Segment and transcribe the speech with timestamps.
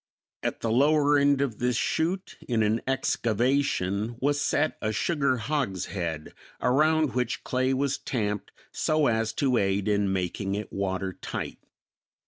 [0.41, 6.33] At the lower end of this chute in an excavation was set a sugar hogshead,
[6.59, 11.59] around which clay was tamped so as to aid in making it watertight.